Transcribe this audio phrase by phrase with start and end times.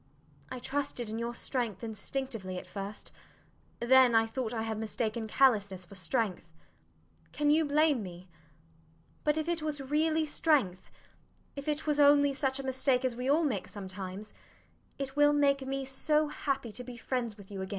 [0.49, 3.11] I trusted in your strength instinctively at first;
[3.79, 6.51] then I thought I had mistaken callousness for strength.
[7.33, 8.27] Can you blame me?
[9.23, 10.89] But if it was really strength
[11.55, 14.33] if it was only such a mistake as we all make sometimes
[14.97, 17.69] it will make me so happy to be friends with you again.